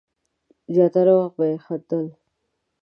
زیاتره 0.73 1.13
وخت 1.19 1.33
به 1.37 1.45
یې 1.49 1.57
خندل. 1.65 2.05